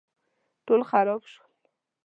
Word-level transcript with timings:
ټول 0.65 0.81
خراب 0.89 1.21
شول 1.31 1.47